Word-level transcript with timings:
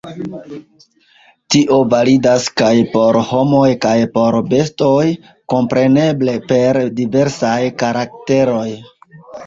Tio 1.55 1.77
validas 1.91 2.47
kaj 2.63 2.71
por 2.95 3.21
homoj 3.33 3.69
kaj 3.85 3.93
por 4.17 4.41
bestoj, 4.55 4.97
kompreneble 5.57 6.37
per 6.51 6.85
diversaj 7.05 7.57
karakteroj. 7.85 8.71